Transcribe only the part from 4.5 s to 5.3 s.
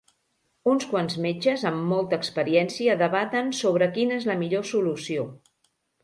solució.